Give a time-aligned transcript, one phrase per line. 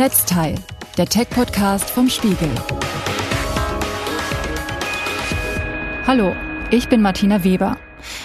[0.00, 0.54] Netzteil,
[0.96, 2.48] der Tech-Podcast vom Spiegel.
[6.06, 6.34] Hallo,
[6.70, 7.76] ich bin Martina Weber.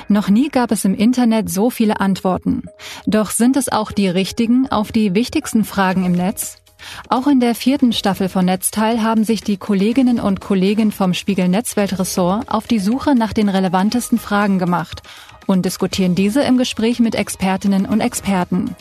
[0.08, 2.64] Noch nie gab es im Internet so viele Antworten.
[3.08, 6.62] Doch sind es auch die richtigen auf die wichtigsten Fragen im Netz?
[7.10, 11.50] Auch in der vierten Staffel von Netzteil haben sich die Kolleginnen und Kollegen vom Spiegel
[11.50, 15.02] Netzweltressort auf die Suche nach den relevantesten Fragen gemacht
[15.46, 18.78] und diskutieren diese im Gespräch mit Expertinnen und Experten.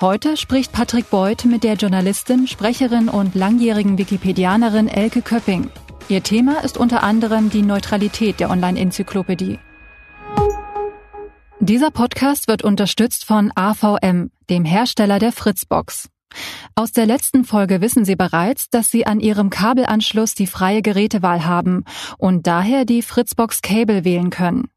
[0.00, 5.70] Heute spricht Patrick Beuth mit der Journalistin, Sprecherin und langjährigen Wikipedianerin Elke Köpping.
[6.08, 9.58] Ihr Thema ist unter anderem die Neutralität der Online-Enzyklopädie.
[11.60, 16.10] Dieser Podcast wird unterstützt von AVM, dem Hersteller der Fritzbox.
[16.74, 21.46] Aus der letzten Folge wissen Sie bereits, dass Sie an Ihrem Kabelanschluss die freie Gerätewahl
[21.46, 21.84] haben
[22.18, 24.68] und daher die Fritzbox Cable wählen können.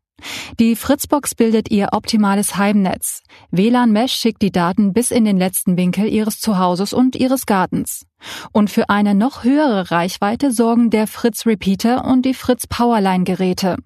[0.59, 3.21] Die Fritzbox bildet ihr optimales Heimnetz.
[3.52, 8.05] WLAN Mesh schickt die Daten bis in den letzten Winkel Ihres Zuhauses und Ihres Gartens.
[8.52, 13.77] Und für eine noch höhere Reichweite sorgen der Fritz Repeater und die Fritz Powerline Geräte.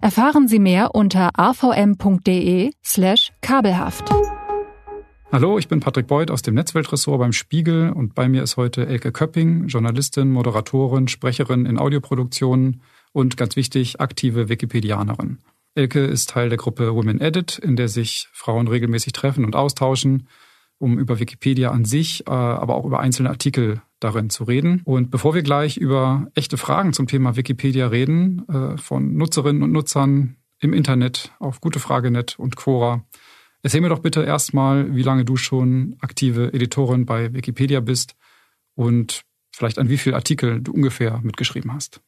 [0.00, 4.08] Erfahren Sie mehr unter avm.de slash kabelhaft.
[5.32, 8.86] Hallo, ich bin Patrick Beuth aus dem Netzweltressort beim Spiegel und bei mir ist heute
[8.86, 12.80] Elke Köpping, Journalistin, Moderatorin, Sprecherin in Audioproduktionen
[13.12, 15.38] und ganz wichtig, aktive Wikipedianerin.
[15.76, 20.28] Elke ist Teil der Gruppe Women Edit, in der sich Frauen regelmäßig treffen und austauschen,
[20.78, 24.82] um über Wikipedia an sich, äh, aber auch über einzelne Artikel darin zu reden.
[24.84, 29.72] Und bevor wir gleich über echte Fragen zum Thema Wikipedia reden, äh, von Nutzerinnen und
[29.72, 33.04] Nutzern im Internet auf Gutefragenet und Quora,
[33.62, 38.16] erzähl mir doch bitte erstmal, wie lange du schon aktive Editorin bei Wikipedia bist
[38.74, 39.22] und
[39.54, 42.00] vielleicht an wie viele Artikel du ungefähr mitgeschrieben hast.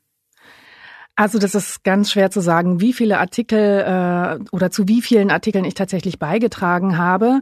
[1.19, 5.33] Also das ist ganz schwer zu sagen, wie viele Artikel äh, oder zu wie vielen
[5.33, 7.41] Artikeln ich tatsächlich beigetragen habe.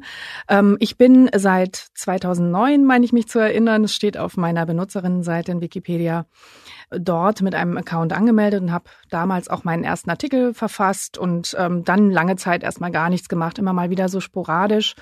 [0.48, 5.52] Ähm, ich bin seit 2009, meine ich mich zu erinnern, es steht auf meiner Benutzerinnenseite
[5.52, 6.24] in Wikipedia,
[6.90, 11.84] dort mit einem Account angemeldet und habe damals auch meinen ersten Artikel verfasst und ähm,
[11.84, 14.94] dann lange Zeit erstmal gar nichts gemacht, immer mal wieder so sporadisch.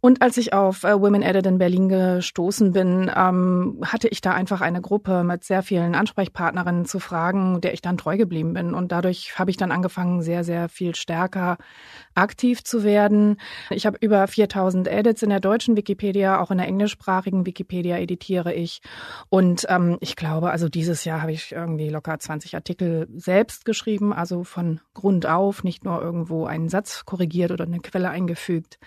[0.00, 4.32] Und als ich auf äh, Women Edit in Berlin gestoßen bin, ähm, hatte ich da
[4.32, 8.74] einfach eine Gruppe mit sehr vielen Ansprechpartnerinnen zu fragen, der ich dann treu geblieben bin.
[8.74, 11.58] Und dadurch habe ich dann angefangen, sehr, sehr viel stärker
[12.14, 13.38] aktiv zu werden.
[13.70, 18.52] Ich habe über 4000 Edits in der deutschen Wikipedia, auch in der englischsprachigen Wikipedia editiere
[18.54, 18.82] ich.
[19.30, 24.12] Und ähm, ich glaube, also dieses Jahr habe ich irgendwie locker 20 Artikel selbst geschrieben,
[24.12, 28.78] also von Grund auf, nicht nur irgendwo einen Satz korrigiert oder eine Quelle eingefügt,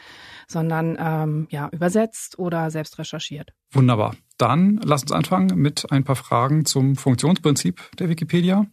[0.48, 3.54] sondern ähm, ja übersetzt oder selbst recherchiert.
[3.72, 4.16] Wunderbar.
[4.38, 8.68] Dann lass uns anfangen mit ein paar Fragen zum Funktionsprinzip der Wikipedia.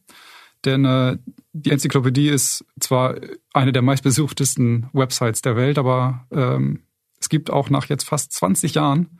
[0.66, 1.16] Denn äh,
[1.54, 3.14] die Enzyklopädie ist zwar
[3.54, 6.82] eine der meistbesuchtesten Websites der Welt, aber ähm,
[7.18, 9.18] es gibt auch nach jetzt fast 20 Jahren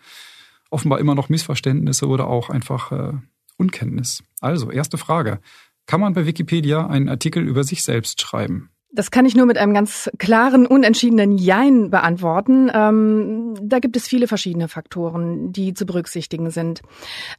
[0.69, 3.13] offenbar immer noch Missverständnisse oder auch einfach äh,
[3.57, 4.23] Unkenntnis.
[4.41, 5.41] Also, erste Frage.
[5.87, 8.71] Kann man bei Wikipedia einen Artikel über sich selbst schreiben?
[8.95, 12.71] Das kann ich nur mit einem ganz klaren, unentschiedenen Jein beantworten.
[12.73, 16.81] Ähm, da gibt es viele verschiedene Faktoren, die zu berücksichtigen sind.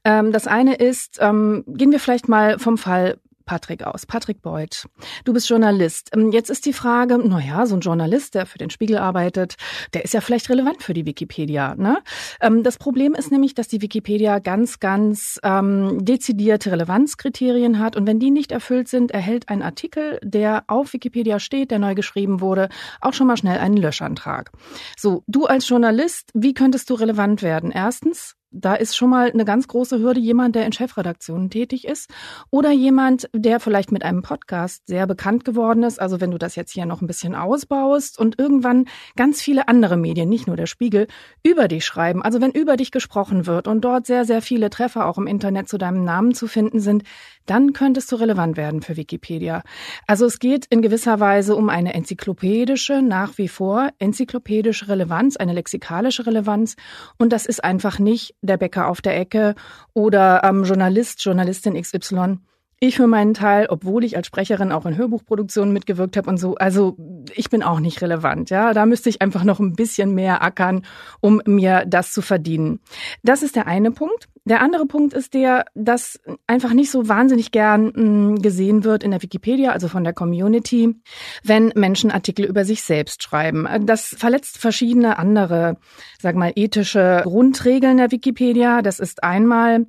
[0.03, 4.06] Ähm, das eine ist, ähm, gehen wir vielleicht mal vom Fall Patrick aus.
[4.06, 4.88] Patrick Beuth.
[5.24, 6.10] Du bist Journalist.
[6.14, 9.56] Ähm, jetzt ist die Frage, naja, so ein Journalist, der für den Spiegel arbeitet,
[9.94, 11.76] der ist ja vielleicht relevant für die Wikipedia.
[11.76, 12.00] Ne?
[12.42, 17.96] Ähm, das Problem ist nämlich, dass die Wikipedia ganz, ganz ähm, dezidierte Relevanzkriterien hat.
[17.96, 21.96] Und wenn die nicht erfüllt sind, erhält ein Artikel, der auf Wikipedia steht, der neu
[21.96, 22.70] geschrieben wurde,
[23.02, 24.52] auch schon mal schnell einen Löschantrag.
[24.98, 27.72] So, du als Journalist, wie könntest du relevant werden?
[27.72, 32.10] Erstens, da ist schon mal eine ganz große Hürde jemand, der in Chefredaktionen tätig ist
[32.50, 36.00] oder jemand, der vielleicht mit einem Podcast sehr bekannt geworden ist.
[36.00, 39.98] Also wenn du das jetzt hier noch ein bisschen ausbaust und irgendwann ganz viele andere
[39.98, 41.08] Medien, nicht nur der Spiegel,
[41.44, 42.22] über dich schreiben.
[42.22, 45.68] Also wenn über dich gesprochen wird und dort sehr, sehr viele Treffer auch im Internet
[45.68, 47.04] zu deinem Namen zu finden sind,
[47.46, 49.64] dann könntest du relevant werden für Wikipedia.
[50.08, 55.53] Also es geht in gewisser Weise um eine enzyklopädische, nach wie vor enzyklopädische Relevanz, eine
[55.53, 56.76] lexikalische Relevanz.
[57.18, 59.56] Und das ist einfach nicht der Bäcker auf der Ecke
[59.94, 62.38] oder ähm, Journalist, Journalistin XY.
[62.80, 66.56] Ich für meinen Teil, obwohl ich als Sprecherin auch in Hörbuchproduktionen mitgewirkt habe und so,
[66.56, 66.98] also
[67.34, 68.74] ich bin auch nicht relevant, ja.
[68.74, 70.86] Da müsste ich einfach noch ein bisschen mehr ackern,
[71.22, 72.82] um mir das zu verdienen.
[73.24, 74.28] Das ist der eine Punkt.
[74.44, 79.04] Der andere Punkt ist der, dass einfach nicht so wahnsinnig gern mh, mm, gesehen wird
[79.04, 80.96] in der Wikipedia, also von der Community,
[81.44, 83.68] wenn Menschen Artikel über sich selbst schreiben.
[83.86, 85.78] Das verletzt verschiedene andere,
[86.22, 88.82] sag mal, ethische Grundregeln der Wikipedia.
[88.82, 89.88] Das ist einmal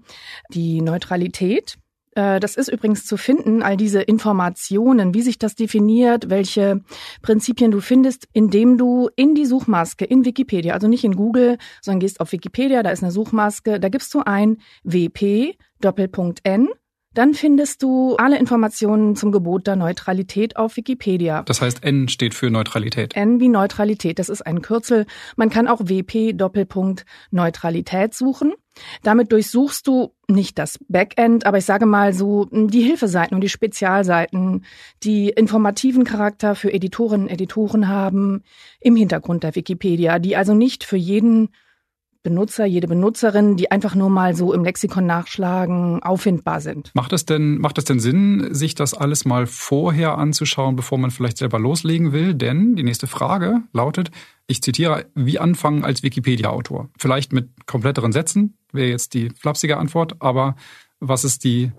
[0.51, 1.77] die Neutralität
[2.17, 6.81] das ist übrigens zu finden, all diese Informationen, wie sich das definiert, welche
[7.21, 12.01] Prinzipien du findest, indem du in die Suchmaske in Wikipedia, also nicht in Google, sondern
[12.01, 16.69] gehst auf Wikipedia, da ist eine Suchmaske, da gibst du ein WP Doppelpunkt N
[17.17, 21.45] dann findest du alle Informationen zum Gebot der Neutralität auf Wikipedia.
[21.45, 23.17] Das heißt, N steht für Neutralität.
[23.17, 25.07] N wie Neutralität, das ist ein Kürzel.
[25.35, 28.53] Man kann auch WP Doppelpunkt Neutralität suchen.
[29.03, 33.49] Damit durchsuchst du nicht das Backend, aber ich sage mal so die Hilfeseiten und die
[33.49, 34.65] Spezialseiten,
[35.03, 38.43] die informativen Charakter für Editorinnen und Editoren haben
[38.81, 41.51] im Hintergrund der Wikipedia, die also nicht für jeden
[42.27, 46.91] Benutzer, jede Benutzerin, die einfach nur mal so im Lexikon nachschlagen, auffindbar sind.
[46.93, 51.13] Macht es denn, macht es denn Sinn, sich das alles mal vorher anzuschauen, bevor man
[51.13, 52.35] vielleicht selber loslegen will?
[52.35, 54.11] Denn die nächste Frage lautet,
[54.49, 56.89] ich zitiere, wie anfangen als Wikipedia-Autor?
[56.99, 60.57] Vielleicht mit kompletteren Sätzen, wäre jetzt die flapsige Antwort, aber
[60.99, 61.71] was ist die,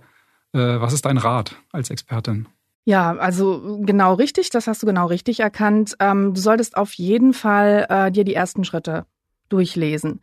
[0.53, 2.47] äh, was ist dein Rat als Expertin?
[2.85, 5.97] Ja, also genau richtig, das hast du genau richtig erkannt.
[5.99, 9.05] Ähm, du solltest auf jeden Fall äh, dir die ersten Schritte
[9.49, 10.21] durchlesen.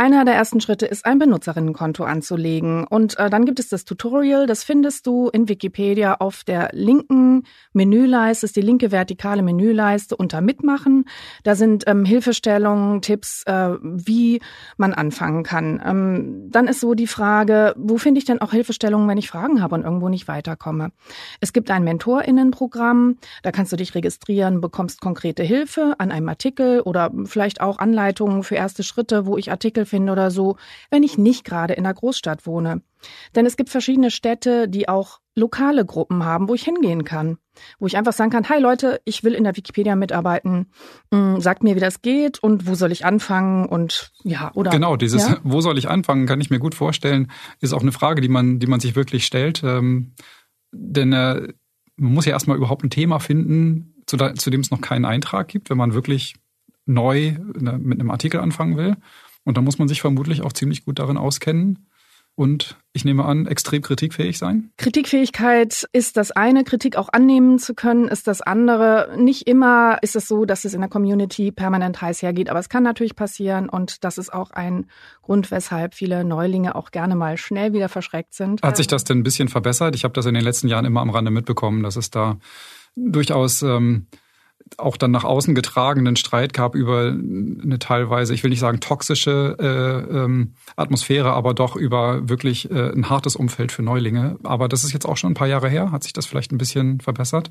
[0.00, 2.86] Einer der ersten Schritte ist, ein Benutzerinnenkonto anzulegen.
[2.86, 7.42] Und äh, dann gibt es das Tutorial, das findest du in Wikipedia auf der linken
[7.74, 11.04] Menüleiste, ist die linke vertikale Menüleiste unter Mitmachen.
[11.42, 14.40] Da sind ähm, Hilfestellungen, Tipps, äh, wie
[14.78, 15.82] man anfangen kann.
[15.84, 19.60] Ähm, dann ist so die Frage, wo finde ich denn auch Hilfestellungen, wenn ich Fragen
[19.60, 20.92] habe und irgendwo nicht weiterkomme?
[21.40, 26.80] Es gibt ein Mentorinnenprogramm, da kannst du dich registrieren, bekommst konkrete Hilfe an einem Artikel
[26.80, 30.56] oder vielleicht auch Anleitungen für erste Schritte, wo ich Artikel finde oder so,
[30.90, 32.82] wenn ich nicht gerade in einer Großstadt wohne.
[33.34, 37.38] Denn es gibt verschiedene Städte, die auch lokale Gruppen haben, wo ich hingehen kann,
[37.78, 40.66] wo ich einfach sagen kann, hi Leute, ich will in der Wikipedia mitarbeiten,
[41.12, 44.96] hm, sagt mir, wie das geht und wo soll ich anfangen und ja, oder Genau,
[44.96, 45.38] dieses ja?
[45.42, 48.58] wo soll ich anfangen, kann ich mir gut vorstellen, ist auch eine Frage, die man
[48.58, 50.14] die man sich wirklich stellt, ähm,
[50.72, 51.48] denn äh,
[51.96, 55.70] man muss ja erstmal überhaupt ein Thema finden, zu dem es noch keinen Eintrag gibt,
[55.70, 56.34] wenn man wirklich
[56.86, 58.96] neu ne, mit einem Artikel anfangen will.
[59.50, 61.90] Und da muss man sich vermutlich auch ziemlich gut darin auskennen
[62.36, 64.70] und ich nehme an, extrem kritikfähig sein?
[64.76, 69.12] Kritikfähigkeit ist das eine, Kritik auch annehmen zu können, ist das andere.
[69.18, 72.68] Nicht immer ist es so, dass es in der Community permanent heiß hergeht, aber es
[72.68, 74.86] kann natürlich passieren und das ist auch ein
[75.22, 78.62] Grund, weshalb viele Neulinge auch gerne mal schnell wieder verschreckt sind.
[78.62, 79.96] Hat sich das denn ein bisschen verbessert?
[79.96, 82.38] Ich habe das in den letzten Jahren immer am Rande mitbekommen, dass es da
[82.94, 84.06] durchaus ähm,
[84.76, 89.56] auch dann nach außen getragenen Streit gab über eine teilweise, ich will nicht sagen toxische
[89.58, 94.38] äh, ähm, Atmosphäre, aber doch über wirklich äh, ein hartes Umfeld für Neulinge.
[94.42, 95.92] Aber das ist jetzt auch schon ein paar Jahre her.
[95.92, 97.50] Hat sich das vielleicht ein bisschen verbessert?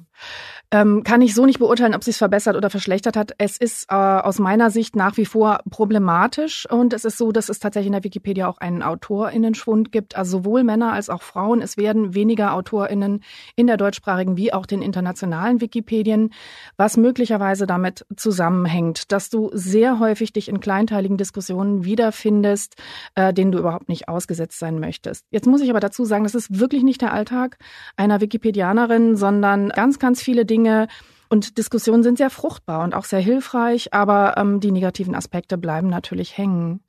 [0.71, 3.33] Ähm, kann ich so nicht beurteilen, ob sich verbessert oder verschlechtert hat.
[3.37, 7.49] Es ist äh, aus meiner Sicht nach wie vor problematisch und es ist so, dass
[7.49, 11.61] es tatsächlich in der Wikipedia auch einen AutorInnenschwund gibt, also sowohl Männer als auch Frauen.
[11.61, 13.23] Es werden weniger AutorInnen
[13.55, 16.31] in der deutschsprachigen wie auch den internationalen Wikipedien,
[16.77, 22.75] was möglicherweise damit zusammenhängt, dass du sehr häufig dich in kleinteiligen Diskussionen wiederfindest,
[23.15, 25.25] äh, denen du überhaupt nicht ausgesetzt sein möchtest.
[25.31, 27.57] Jetzt muss ich aber dazu sagen, das ist wirklich nicht der Alltag
[27.95, 30.87] einer Wikipedianerin, sondern ganz, ganz viele Dinge,
[31.29, 35.87] und Diskussionen sind sehr fruchtbar und auch sehr hilfreich, aber ähm, die negativen Aspekte bleiben
[35.87, 36.81] natürlich hängen.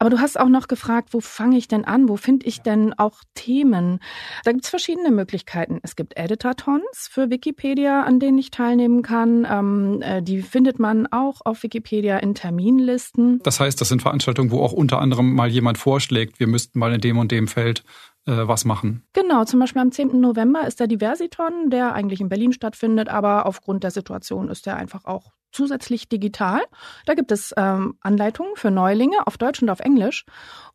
[0.00, 2.08] Aber du hast auch noch gefragt, wo fange ich denn an?
[2.08, 4.00] Wo finde ich denn auch Themen?
[4.44, 5.78] Da gibt es verschiedene Möglichkeiten.
[5.82, 9.46] Es gibt Editatons für Wikipedia, an denen ich teilnehmen kann.
[9.48, 13.40] Ähm, äh, die findet man auch auf Wikipedia in Terminlisten.
[13.44, 16.92] Das heißt, das sind Veranstaltungen, wo auch unter anderem mal jemand vorschlägt, wir müssten mal
[16.92, 17.84] in dem und dem Feld
[18.26, 19.04] was machen.
[19.12, 20.20] Genau, zum Beispiel am 10.
[20.20, 24.76] November ist der Diversiton, der eigentlich in Berlin stattfindet, aber aufgrund der Situation ist der
[24.76, 26.60] einfach auch zusätzlich digital.
[27.06, 30.26] Da gibt es ähm, Anleitungen für Neulinge auf Deutsch und auf Englisch.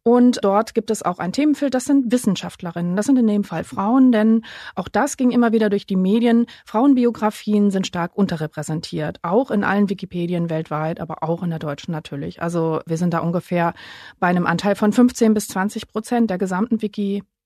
[0.04, 2.96] Und dort gibt es auch ein Themenfeld, das sind Wissenschaftlerinnen.
[2.96, 4.44] Das sind in dem Fall Frauen, denn
[4.76, 6.46] auch das ging immer wieder durch die Medien.
[6.66, 12.42] Frauenbiografien sind stark unterrepräsentiert, auch in allen Wikipedien weltweit, aber auch in der deutschen natürlich.
[12.42, 13.74] Also wir sind da ungefähr
[14.20, 16.82] bei einem Anteil von 15 bis 20 Prozent der gesamten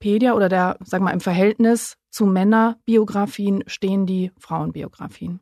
[0.04, 5.40] Wikipedia oder der, wir mal, im Verhältnis zu Männerbiografien stehen die Frauenbiografien.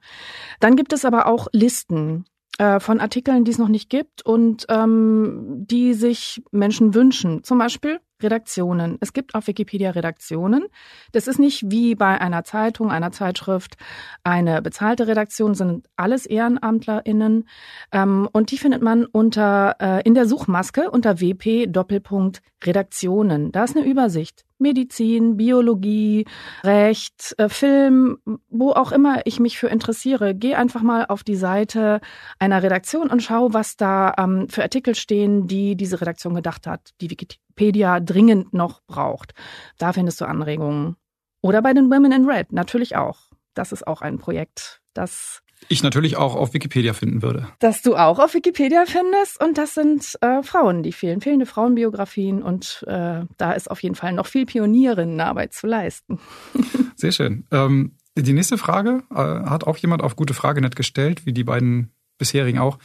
[0.59, 2.25] Dann gibt es aber auch Listen
[2.59, 7.43] äh, von Artikeln, die es noch nicht gibt und ähm, die sich Menschen wünschen.
[7.43, 8.97] Zum Beispiel Redaktionen.
[8.99, 10.65] Es gibt auf Wikipedia Redaktionen.
[11.11, 13.77] Das ist nicht wie bei einer Zeitung, einer Zeitschrift
[14.23, 17.47] eine bezahlte Redaktion, sind alles EhrenamtlerInnen.
[17.91, 23.51] Ähm, und die findet man unter äh, in der Suchmaske unter WP Doppelpunkt Redaktionen.
[23.51, 24.45] Da ist eine Übersicht.
[24.61, 26.25] Medizin, Biologie,
[26.63, 30.33] Recht, äh, Film, wo auch immer ich mich für interessiere.
[30.35, 31.99] Geh einfach mal auf die Seite
[32.39, 36.91] einer Redaktion und schau, was da ähm, für Artikel stehen, die diese Redaktion gedacht hat,
[37.01, 39.33] die Wikipedia dringend noch braucht.
[39.77, 40.95] Da findest du Anregungen.
[41.41, 43.31] Oder bei den Women in Red natürlich auch.
[43.53, 47.47] Das ist auch ein Projekt, das ich natürlich auch auf Wikipedia finden würde.
[47.59, 52.41] Dass du auch auf Wikipedia findest und das sind äh, Frauen, die fehlen, fehlende Frauenbiografien
[52.43, 56.19] und äh, da ist auf jeden Fall noch viel Pionierinnenarbeit zu leisten.
[56.95, 57.45] Sehr schön.
[57.51, 61.43] Ähm, die nächste Frage äh, hat auch jemand auf gute Frage nicht gestellt, wie die
[61.43, 62.77] beiden bisherigen auch.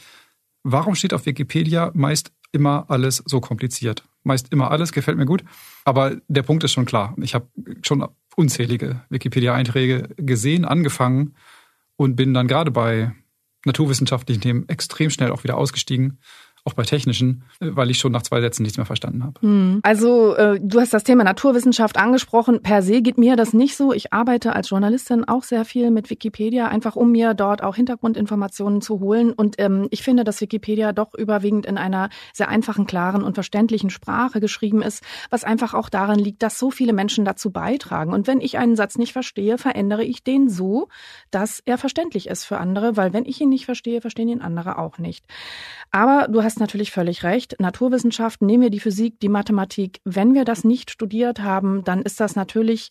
[0.63, 4.03] Warum steht auf Wikipedia meist immer alles so kompliziert?
[4.23, 5.43] Meist immer alles, gefällt mir gut.
[5.85, 7.15] Aber der Punkt ist schon klar.
[7.21, 7.47] Ich habe
[7.81, 8.05] schon
[8.35, 11.35] unzählige Wikipedia-Einträge gesehen, angefangen
[11.97, 13.13] und bin dann gerade bei
[13.65, 16.19] naturwissenschaftlichen Themen extrem schnell auch wieder ausgestiegen
[16.67, 19.39] auch bei technischen, weil ich schon nach zwei Sätzen nichts mehr verstanden habe.
[19.41, 19.79] Hm.
[19.83, 22.61] Also äh, du hast das Thema Naturwissenschaft angesprochen.
[22.61, 23.93] Per se geht mir das nicht so.
[23.93, 28.81] Ich arbeite als Journalistin auch sehr viel mit Wikipedia, einfach um mir dort auch Hintergrundinformationen
[28.81, 29.31] zu holen.
[29.31, 33.89] Und ähm, ich finde, dass Wikipedia doch überwiegend in einer sehr einfachen, klaren und verständlichen
[33.89, 38.11] Sprache geschrieben ist, was einfach auch daran liegt, dass so viele Menschen dazu beitragen.
[38.11, 40.89] Und wenn ich einen Satz nicht verstehe, verändere ich den so,
[41.31, 44.77] dass er verständlich ist für andere, weil wenn ich ihn nicht verstehe, verstehen ihn andere
[44.77, 45.25] auch nicht.
[45.91, 47.55] Aber du hast natürlich völlig recht.
[47.59, 49.99] Naturwissenschaften, nehmen wir die Physik, die Mathematik.
[50.03, 52.89] Wenn wir das nicht studiert haben, dann ist das natürlich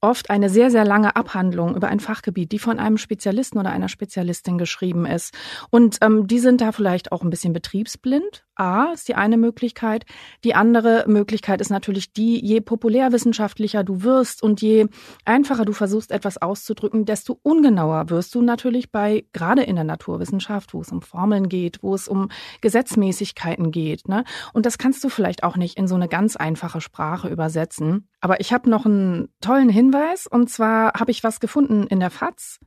[0.00, 3.88] oft eine sehr, sehr lange Abhandlung über ein Fachgebiet, die von einem Spezialisten oder einer
[3.88, 5.34] Spezialistin geschrieben ist.
[5.70, 8.44] Und ähm, die sind da vielleicht auch ein bisschen betriebsblind.
[8.54, 10.04] A ist die eine Möglichkeit.
[10.42, 14.86] Die andere Möglichkeit ist natürlich die, je populärwissenschaftlicher du wirst und je
[15.24, 20.74] einfacher du versuchst, etwas auszudrücken, desto ungenauer wirst du natürlich bei, gerade in der Naturwissenschaft,
[20.74, 24.08] wo es um Formeln geht, wo es um Gesetzmäßigkeiten geht.
[24.08, 24.24] Ne?
[24.52, 28.08] Und das kannst du vielleicht auch nicht in so eine ganz einfache Sprache übersetzen.
[28.20, 29.87] Aber ich habe noch einen tollen Hinweis
[30.26, 32.60] und zwar habe ich was gefunden in der FAZ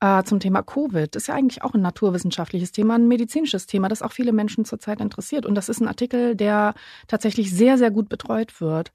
[0.00, 1.14] äh, zum Thema Covid.
[1.14, 4.64] Das ist ja eigentlich auch ein naturwissenschaftliches Thema, ein medizinisches Thema, das auch viele Menschen
[4.64, 5.46] zurzeit interessiert.
[5.46, 6.74] Und das ist ein Artikel, der
[7.06, 8.92] tatsächlich sehr, sehr gut betreut wird.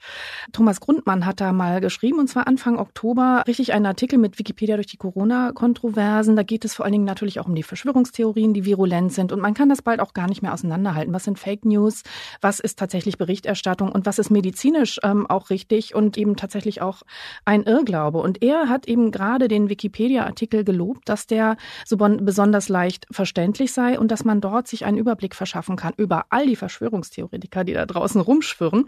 [0.51, 4.75] Thomas Grundmann hat da mal geschrieben, und zwar Anfang Oktober, richtig einen Artikel mit Wikipedia
[4.75, 6.35] durch die Corona-Kontroversen.
[6.35, 9.31] Da geht es vor allen Dingen natürlich auch um die Verschwörungstheorien, die virulent sind.
[9.31, 11.13] Und man kann das bald auch gar nicht mehr auseinanderhalten.
[11.13, 12.03] Was sind Fake News?
[12.41, 13.91] Was ist tatsächlich Berichterstattung?
[13.91, 17.01] Und was ist medizinisch ähm, auch richtig und eben tatsächlich auch
[17.45, 18.19] ein Irrglaube?
[18.19, 24.00] Und er hat eben gerade den Wikipedia-Artikel gelobt dass der so besonders leicht verständlich sei
[24.00, 27.86] und dass man dort sich einen Überblick verschaffen kann über all die Verschwörungstheoretiker, die da
[27.86, 28.86] draußen rumschwirren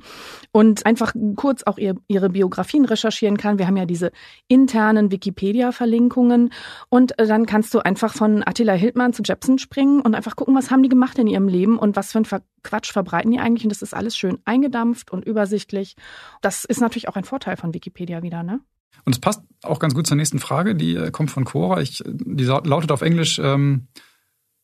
[0.52, 3.60] und einfach kurz auch ihr, ihre Biografien recherchieren kann.
[3.60, 4.12] Wir haben ja diese
[4.48, 6.52] internen Wikipedia-Verlinkungen
[6.90, 10.56] und äh, dann kannst du einfach von Attila Hildmann zu Jepson springen und einfach gucken,
[10.56, 13.64] was haben die gemacht in ihrem Leben und was für ein Quatsch verbreiten die eigentlich
[13.64, 15.96] und das ist alles schön eingedampft und übersichtlich.
[16.42, 18.62] Das ist natürlich auch ein Vorteil von Wikipedia wieder, ne?
[19.06, 21.82] Und es passt auch ganz gut zur nächsten Frage, die äh, kommt von Quora.
[21.82, 23.88] Ich, die lautet auf Englisch, ähm,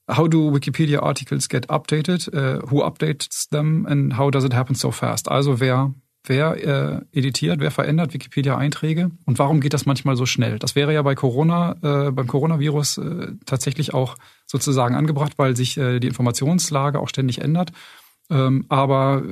[0.09, 2.33] How do Wikipedia articles get updated?
[2.33, 5.29] Uh, who updates them and how does it happen so fast?
[5.29, 5.93] Also wer,
[6.23, 10.59] wer äh, editiert, wer verändert Wikipedia-Einträge und warum geht das manchmal so schnell?
[10.59, 14.15] Das wäre ja bei Corona, äh, beim Coronavirus äh, tatsächlich auch
[14.45, 17.73] sozusagen angebracht, weil sich äh, die Informationslage auch ständig ändert.
[18.29, 19.23] Ähm, aber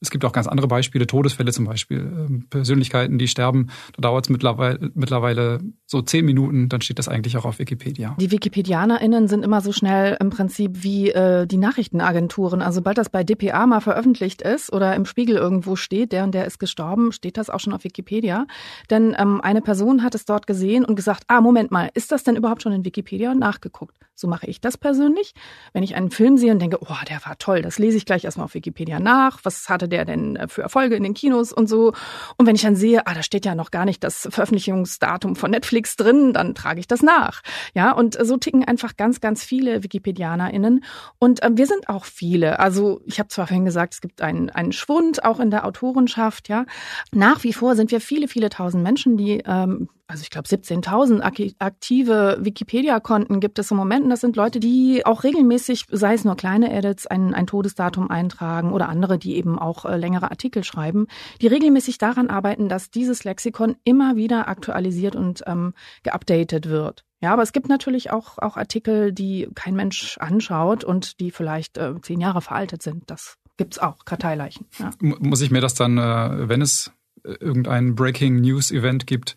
[0.00, 3.68] es gibt auch ganz andere Beispiele, Todesfälle zum Beispiel, ähm, Persönlichkeiten, die sterben.
[3.96, 8.16] Da dauert es mittlerweile, mittlerweile so zehn Minuten, dann steht das eigentlich auch auf Wikipedia.
[8.20, 12.62] Die WikipedianerInnen sind immer so schnell im Prinzip wie äh, die Nachrichtenagenturen.
[12.62, 16.34] Also sobald das bei DPA mal veröffentlicht ist oder im Spiegel irgendwo steht, der und
[16.34, 18.46] der ist gestorben, steht das auch schon auf Wikipedia.
[18.90, 22.24] Denn ähm, eine Person hat es dort gesehen und gesagt, ah, Moment mal, ist das
[22.24, 23.30] denn überhaupt schon in Wikipedia?
[23.30, 23.96] Und nachgeguckt.
[24.14, 25.32] So mache ich das persönlich.
[25.72, 28.24] Wenn ich einen Film sehe und denke, oh, der war toll, das lese ich gleich
[28.24, 29.40] erstmal auf Wikipedia nach.
[29.42, 31.92] Was hatte der denn äh, für Erfolge in den Kinos und so?
[32.36, 35.50] Und wenn ich dann sehe, ah, da steht ja noch gar nicht das Veröffentlichungsdatum von
[35.50, 37.42] Netflix drin, dann trage ich das nach.
[37.74, 40.84] Ja, und so ticken einfach ganz, ganz viele WikipedianerInnen.
[41.18, 42.58] Und äh, wir sind auch viele.
[42.58, 46.48] Also ich habe zwar vorhin gesagt, es gibt einen, einen Schwund auch in der Autorenschaft,
[46.48, 46.66] ja.
[47.12, 51.54] Nach wie vor sind wir viele, viele tausend Menschen, die ähm, also ich glaube 17.000
[51.58, 54.04] aktive Wikipedia-Konten gibt es im Moment.
[54.04, 58.10] Und das sind Leute, die auch regelmäßig, sei es nur kleine Edits, ein, ein Todesdatum
[58.10, 61.06] eintragen oder andere, die eben auch äh, längere Artikel schreiben,
[61.40, 67.04] die regelmäßig daran arbeiten, dass dieses Lexikon immer wieder aktualisiert und ähm, geupdatet wird.
[67.22, 71.78] Ja, aber es gibt natürlich auch, auch Artikel, die kein Mensch anschaut und die vielleicht
[71.78, 73.04] äh, zehn Jahre veraltet sind.
[73.06, 74.66] Das gibt's auch, Karteileichen.
[74.78, 74.90] Ja.
[75.00, 76.92] Muss ich mir das dann, äh, wenn es
[77.24, 79.36] äh, irgendein Breaking News Event gibt,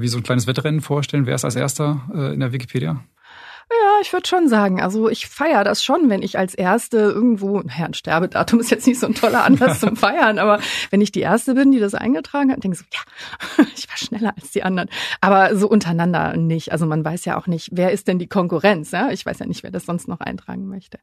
[0.00, 1.26] wie so ein kleines Wettrennen vorstellen?
[1.26, 3.04] Wer ist als erster äh, in der Wikipedia?
[4.02, 7.86] Ich würde schon sagen, also ich feiere das schon, wenn ich als Erste irgendwo, naja,
[7.86, 10.60] ein Sterbedatum ist jetzt nicht so ein toller Anlass zum Feiern, aber
[10.90, 13.96] wenn ich die Erste bin, die das eingetragen hat, denke ich so, ja, ich war
[13.96, 14.88] schneller als die anderen.
[15.20, 16.72] Aber so untereinander nicht.
[16.72, 18.90] Also man weiß ja auch nicht, wer ist denn die Konkurrenz.
[18.90, 19.10] Ja?
[19.10, 20.98] Ich weiß ja nicht, wer das sonst noch eintragen möchte.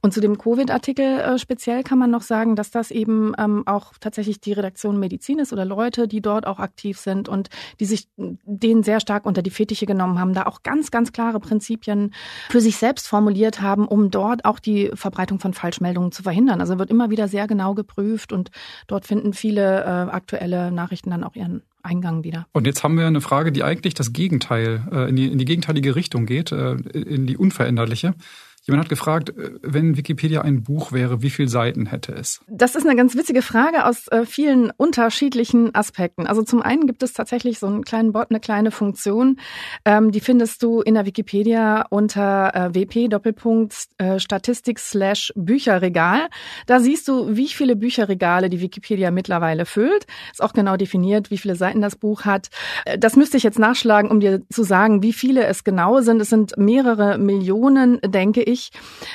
[0.00, 3.92] Und zu dem Covid-Artikel äh, speziell kann man noch sagen, dass das eben ähm, auch
[4.00, 7.48] tatsächlich die Redaktion Medizin ist oder Leute, die dort auch aktiv sind und
[7.80, 11.40] die sich denen sehr stark unter die Fetiche genommen haben, da auch ganz, ganz klare
[11.40, 12.12] Prinzipien
[12.48, 16.60] für sich selbst formuliert haben, um dort auch die Verbreitung von Falschmeldungen zu verhindern.
[16.60, 18.50] Also wird immer wieder sehr genau geprüft und
[18.86, 22.46] dort finden viele äh, aktuelle Nachrichten dann auch ihren Eingang wieder.
[22.52, 25.44] Und jetzt haben wir eine Frage, die eigentlich das Gegenteil, äh, in, die, in die
[25.44, 28.14] gegenteilige Richtung geht, äh, in die unveränderliche.
[28.64, 32.40] Jemand hat gefragt, äh, wenn Wikipedia ein Buch wäre, wie viele Seiten hätte es?
[32.46, 36.28] Das ist eine ganz witzige Frage aus äh, vielen unterschiedlichen Aspekten.
[36.28, 39.40] Also zum einen gibt es tatsächlich so einen kleinen Bot, eine kleine Funktion,
[39.84, 46.28] ähm, die findest du in der Wikipedia unter äh, wp Doppelpunkt äh, Statistik slash Bücherregal.
[46.66, 50.06] Da siehst du, wie viele Bücherregale die Wikipedia mittlerweile füllt.
[50.30, 52.48] Ist auch genau definiert, wie viele Seiten das Buch hat.
[52.84, 56.22] Äh, das müsste ich jetzt nachschlagen, um dir zu sagen, wie viele es genau sind.
[56.22, 58.70] Es sind mehrere Millionen, denke ich ich.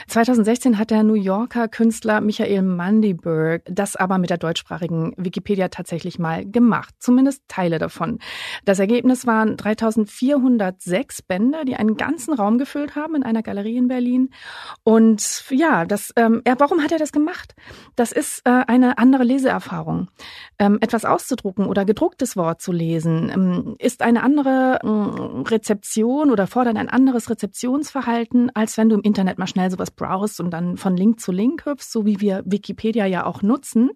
[0.08, 6.20] 2016 hat der New Yorker Künstler Michael Mandiberg das aber mit der deutschsprachigen Wikipedia tatsächlich
[6.20, 6.96] mal gemacht.
[7.00, 8.20] Zumindest Teile davon.
[8.66, 13.88] Das Ergebnis waren 3406 Bände, die einen ganzen Raum gefüllt haben in einer Galerie in
[13.88, 14.30] Berlin.
[14.84, 17.56] Und ja, das, ähm, ja, warum hat er das gemacht?
[17.96, 20.08] Das ist äh, eine andere Leseerfahrung.
[20.60, 26.48] Ähm, etwas auszudrucken oder gedrucktes Wort zu lesen ähm, ist eine andere äh, Rezeption oder
[26.48, 30.52] fordert ein anderes Rezeptionsverhalten, als wenn du im Internet Internet mal schnell sowas browst und
[30.52, 33.90] dann von Link zu Link hüpfst, so wie wir Wikipedia ja auch nutzen.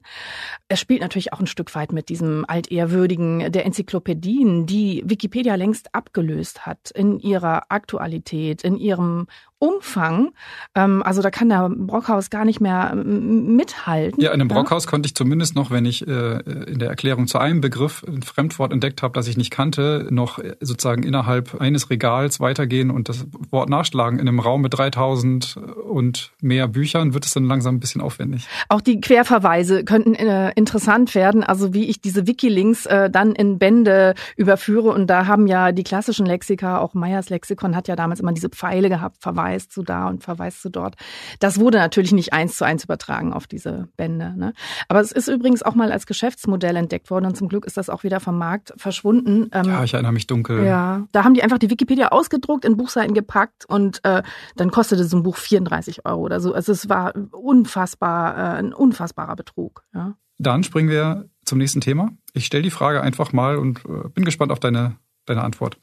[0.68, 5.96] Es spielt natürlich auch ein Stück weit mit diesem altehrwürdigen der Enzyklopädien, die Wikipedia längst
[5.96, 9.28] abgelöst hat in ihrer Aktualität, in ihrem
[9.62, 10.32] Umfang.
[10.74, 14.20] Ähm, also da kann der Brockhaus gar nicht mehr mithalten.
[14.20, 17.38] Ja, in dem Brockhaus konnte ich zumindest noch, wenn ich äh, in der Erklärung zu
[17.38, 22.40] einem Begriff ein Fremdwort entdeckt habe, das ich nicht kannte, noch sozusagen innerhalb eines Regals
[22.40, 24.18] weitergehen und das Wort nachschlagen.
[24.18, 28.48] In einem Raum mit 3000 und mehr Büchern wird es dann langsam ein bisschen aufwendig.
[28.68, 33.60] Auch die Querverweise könnten äh, interessant werden, also wie ich diese Wikilinks äh, dann in
[33.60, 38.22] Bände überführe und da haben ja die klassischen Lexika, auch Meyers Lexikon hat ja damals
[38.22, 40.96] immer diese Pfeile gehabt, Verweise verweist zu da und verweist zu dort.
[41.40, 44.34] Das wurde natürlich nicht eins zu eins übertragen auf diese Bände.
[44.38, 44.54] Ne?
[44.88, 47.90] Aber es ist übrigens auch mal als Geschäftsmodell entdeckt worden und zum Glück ist das
[47.90, 49.50] auch wieder vom Markt verschwunden.
[49.52, 50.66] Ähm, ja, ich erinnere mich dunkel.
[50.66, 54.24] Ja, da haben die einfach die Wikipedia ausgedruckt, in Buchseiten gepackt und äh,
[54.56, 56.54] dann kostete so ein Buch 34 Euro oder so.
[56.54, 59.84] Also es war unfassbar, äh, ein unfassbarer Betrug.
[59.94, 60.16] Ja.
[60.38, 62.12] Dann springen wir zum nächsten Thema.
[62.34, 64.96] Ich stelle die Frage einfach mal und äh, bin gespannt auf deine,
[65.26, 65.78] deine Antwort.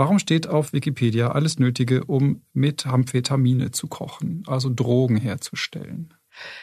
[0.00, 6.14] Warum steht auf Wikipedia alles Nötige, um Methamphetamine zu kochen, also Drogen herzustellen?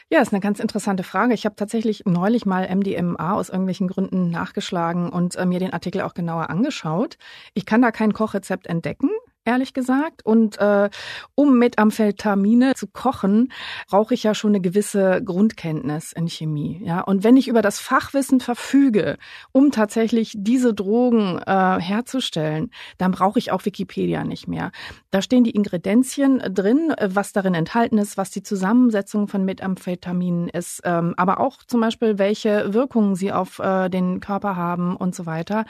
[0.10, 1.36] Ja, ist eine ganz interessante Frage.
[1.36, 6.02] Ich habe tatsächlich neulich mal MDMA aus irgendwelchen Gründen nachgeschlagen und äh, mir den Artikel
[6.02, 7.20] auch genauer angeschaut.
[7.54, 9.12] Ich kann da kein Kochrezept entdecken
[9.48, 10.26] ehrlich gesagt.
[10.26, 10.90] Und äh,
[11.34, 13.52] um Methamphetamine zu kochen,
[13.90, 16.82] brauche ich ja schon eine gewisse Grundkenntnis in Chemie.
[16.84, 19.18] Ja, und wenn ich über das Fachwissen verfüge,
[19.52, 24.72] um tatsächlich diese Drogen äh, herzustellen, dann brauche ich auch Wikipedia nicht mehr.
[25.12, 30.82] Da stehen die Ingredienzien drin, was darin enthalten ist, was die Zusammensetzung von Methamphetaminen ist,
[30.84, 35.26] ähm, aber auch zum Beispiel, welche Wirkungen sie auf äh, den Körper haben und so
[35.26, 35.66] weiter.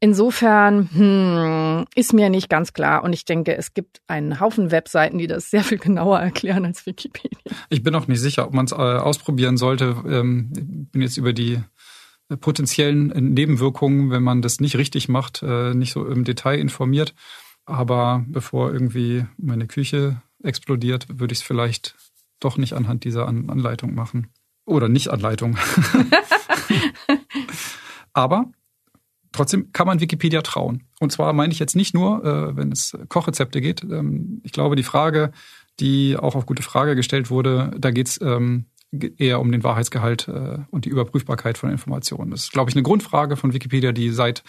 [0.00, 3.05] Insofern hm, ist mir nicht ganz klar.
[3.06, 6.86] Und ich denke, es gibt einen Haufen Webseiten, die das sehr viel genauer erklären als
[6.86, 7.38] Wikipedia.
[7.70, 9.94] Ich bin auch nicht sicher, ob man es äh, ausprobieren sollte.
[10.08, 11.60] Ähm, bin jetzt über die
[12.40, 17.14] potenziellen Nebenwirkungen, wenn man das nicht richtig macht, äh, nicht so im Detail informiert.
[17.64, 21.94] Aber bevor irgendwie meine Küche explodiert, würde ich es vielleicht
[22.40, 24.32] doch nicht anhand dieser Anleitung machen.
[24.64, 25.56] Oder nicht Anleitung.
[28.12, 28.50] Aber
[29.36, 30.84] Trotzdem kann man Wikipedia trauen.
[30.98, 33.82] Und zwar meine ich jetzt nicht nur, äh, wenn es Kochrezepte geht.
[33.84, 35.32] Ähm, ich glaube, die Frage,
[35.78, 38.66] die auch auf gute Frage gestellt wurde, da geht es ähm,
[39.18, 42.30] eher um den Wahrheitsgehalt äh, und die Überprüfbarkeit von Informationen.
[42.30, 44.42] Das ist, glaube ich, eine Grundfrage von Wikipedia, die seit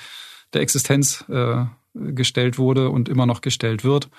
[0.54, 4.10] der Existenz äh, gestellt wurde und immer noch gestellt wird.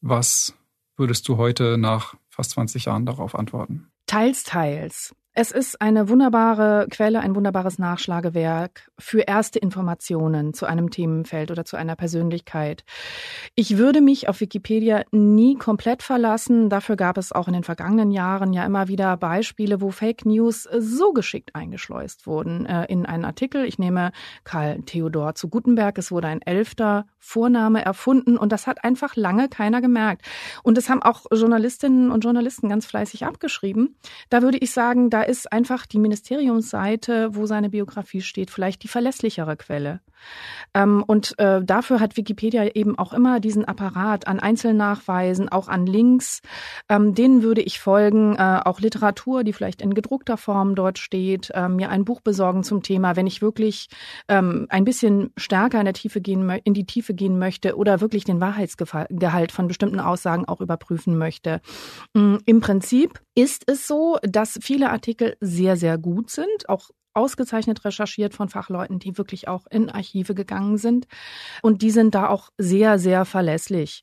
[0.00, 0.54] Was
[0.96, 3.88] würdest du heute nach fast 20 Jahren darauf antworten?
[4.06, 5.14] Teils, teils.
[5.38, 11.66] Es ist eine wunderbare Quelle, ein wunderbares Nachschlagewerk für erste Informationen zu einem Themenfeld oder
[11.66, 12.84] zu einer Persönlichkeit.
[13.54, 16.70] Ich würde mich auf Wikipedia nie komplett verlassen.
[16.70, 20.66] Dafür gab es auch in den vergangenen Jahren ja immer wieder Beispiele, wo Fake News
[20.78, 23.66] so geschickt eingeschleust wurden äh, in einen Artikel.
[23.66, 24.12] Ich nehme
[24.44, 25.98] Karl Theodor zu Gutenberg.
[25.98, 30.24] Es wurde ein elfter Vorname erfunden und das hat einfach lange keiner gemerkt.
[30.62, 33.96] Und das haben auch Journalistinnen und Journalisten ganz fleißig abgeschrieben.
[34.30, 38.88] Da würde ich sagen, da ist einfach die Ministeriumsseite, wo seine Biografie steht, vielleicht die
[38.88, 40.00] verlässlichere Quelle.
[40.74, 45.86] Ähm, und äh, dafür hat Wikipedia eben auch immer diesen Apparat an Einzelnachweisen, auch an
[45.86, 46.40] Links.
[46.88, 51.50] Ähm, denen würde ich folgen, äh, auch Literatur, die vielleicht in gedruckter Form dort steht,
[51.54, 53.88] äh, mir ein Buch besorgen zum Thema, wenn ich wirklich
[54.28, 58.24] ähm, ein bisschen stärker in der Tiefe gehen, in die Tiefe gehen möchte oder wirklich
[58.24, 61.60] den Wahrheitsgehalt von bestimmten Aussagen auch überprüfen möchte.
[62.14, 67.84] Mm, Im Prinzip ist es so, dass viele Artikel sehr, sehr gut sind, auch ausgezeichnet
[67.84, 71.06] recherchiert von Fachleuten, die wirklich auch in Archive gegangen sind.
[71.62, 74.02] Und die sind da auch sehr, sehr verlässlich.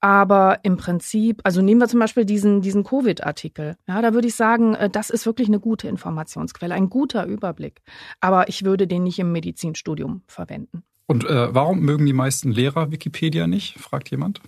[0.00, 3.76] Aber im Prinzip, also nehmen wir zum Beispiel diesen, diesen Covid-Artikel.
[3.86, 7.82] Ja, da würde ich sagen, äh, das ist wirklich eine gute Informationsquelle, ein guter Überblick.
[8.20, 10.84] Aber ich würde den nicht im Medizinstudium verwenden.
[11.06, 13.78] Und äh, warum mögen die meisten Lehrer Wikipedia nicht?
[13.78, 14.40] fragt jemand.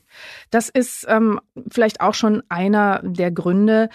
[0.50, 1.40] Das ist ähm,
[1.70, 3.88] vielleicht auch schon einer der Gründe.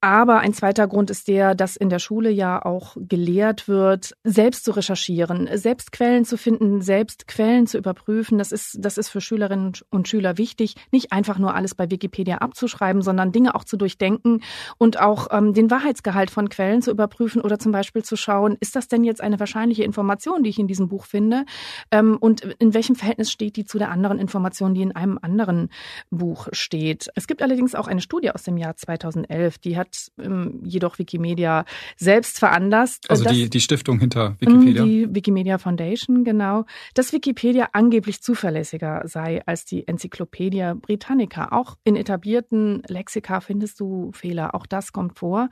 [0.00, 4.64] Aber ein zweiter Grund ist der, dass in der Schule ja auch gelehrt wird, selbst
[4.64, 8.38] zu recherchieren, selbst Quellen zu finden, selbst Quellen zu überprüfen.
[8.38, 12.38] Das ist, das ist für Schülerinnen und Schüler wichtig, nicht einfach nur alles bei Wikipedia
[12.38, 14.42] abzuschreiben, sondern Dinge auch zu durchdenken
[14.78, 18.74] und auch ähm, den Wahrheitsgehalt von Quellen zu überprüfen oder zum Beispiel zu schauen, ist
[18.74, 21.44] das denn jetzt eine wahrscheinliche Information, die ich in diesem Buch finde?
[21.90, 25.68] Ähm, und in welchem Verhältnis steht die zu der anderen Information, die in einem anderen
[26.10, 27.08] Buch steht.
[27.14, 31.64] Es gibt allerdings auch eine Studie aus dem Jahr 2011, die hat ähm, jedoch Wikimedia
[31.96, 33.10] selbst veranlasst.
[33.10, 34.84] Also die, die Stiftung hinter Wikipedia.
[34.84, 36.64] Die Wikimedia Foundation, genau.
[36.94, 41.48] Dass Wikipedia angeblich zuverlässiger sei als die Enzyklopädie Britannica.
[41.52, 44.54] Auch in etablierten Lexika findest du Fehler.
[44.54, 45.48] Auch das kommt vor.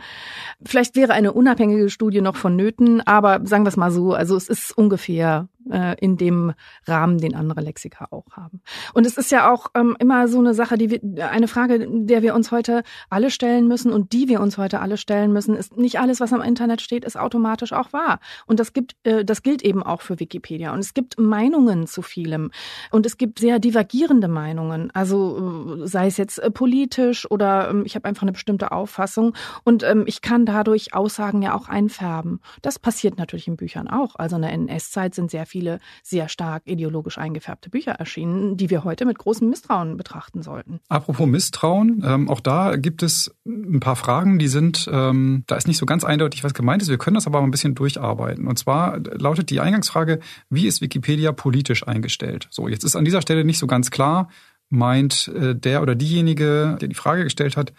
[0.65, 4.49] Vielleicht wäre eine unabhängige Studie noch vonnöten, aber sagen wir es mal so, also es
[4.49, 6.53] ist ungefähr äh, in dem
[6.87, 8.61] Rahmen, den andere Lexika auch haben.
[8.93, 12.23] Und es ist ja auch ähm, immer so eine Sache, die wir, eine Frage, der
[12.23, 15.77] wir uns heute alle stellen müssen und die wir uns heute alle stellen müssen, ist
[15.77, 18.21] nicht alles, was am Internet steht, ist automatisch auch wahr.
[18.47, 20.73] Und das gibt, äh, das gilt eben auch für Wikipedia.
[20.73, 22.51] Und es gibt Meinungen zu vielem.
[22.91, 24.91] Und es gibt sehr divergierende Meinungen.
[24.93, 29.35] Also äh, sei es jetzt äh, politisch oder äh, ich habe einfach eine bestimmte Auffassung.
[29.65, 32.41] Und ähm, ich kann dadurch Aussagen ja auch einfärben.
[32.63, 34.17] Das passiert natürlich in Büchern auch.
[34.17, 35.54] Also in der NS-Zeit sind sehr viele
[36.03, 40.81] sehr stark ideologisch eingefärbte Bücher erschienen, die wir heute mit großem Misstrauen betrachten sollten.
[40.89, 45.69] Apropos Misstrauen, ähm, auch da gibt es ein paar Fragen, die sind, ähm, da ist
[45.69, 46.89] nicht so ganz eindeutig, was gemeint ist.
[46.89, 48.47] Wir können das aber ein bisschen durcharbeiten.
[48.47, 52.49] Und zwar lautet die Eingangsfrage, wie ist Wikipedia politisch eingestellt?
[52.51, 54.29] So, jetzt ist an dieser Stelle nicht so ganz klar,
[54.71, 57.73] meint äh, der oder diejenige, der die Frage gestellt hat,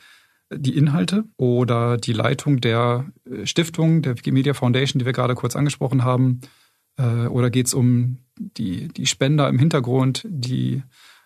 [0.53, 5.55] die Inhalte oder die Leitung der äh, Stiftung, der Wikimedia Foundation, die wir gerade kurz
[5.55, 6.41] angesprochen haben,
[6.97, 10.83] äh, oder geht es um die, die Spender im Hintergrund, die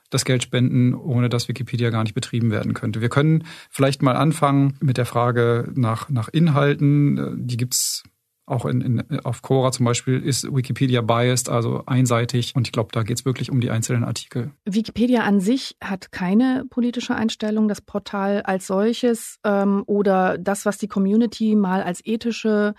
[0.09, 3.01] das Geld spenden, ohne dass Wikipedia gar nicht betrieben werden könnte.
[3.01, 7.47] Wir können vielleicht mal anfangen mit der Frage nach, nach Inhalten.
[7.47, 8.03] Die gibt's
[8.49, 12.55] auch in, in, auf Quora zum Beispiel ist Wikipedia biased, also einseitig.
[12.55, 14.51] Und ich glaube, da geht es wirklich um die einzelnen Artikel.
[14.65, 17.67] Wikipedia an sich hat keine politische Einstellung.
[17.67, 22.73] Das Portal als solches ähm, oder das, was die Community mal als ethische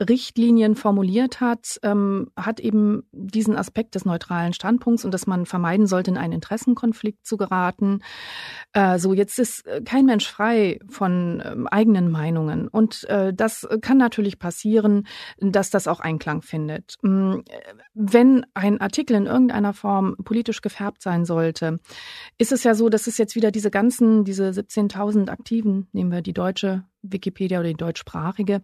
[0.00, 5.86] Richtlinien formuliert hat, ähm, hat eben diesen Aspekt des neutralen Standpunkts und dass man vermeiden
[5.86, 8.00] sollte, in einen Interessenkonflikt zu geraten.
[8.72, 12.68] Äh, so, jetzt ist äh, kein Mensch frei von ähm, eigenen Meinungen.
[12.68, 15.06] Und äh, das kann natürlich passieren,
[15.38, 16.96] dass das auch Einklang findet.
[17.04, 17.44] Ähm,
[17.94, 21.78] wenn ein Artikel in irgendeiner Form politisch gefärbt sein sollte,
[22.38, 26.22] ist es ja so, dass es jetzt wieder diese ganzen, diese 17.000 Aktiven, nehmen wir
[26.22, 28.62] die deutsche Wikipedia oder die deutschsprachige,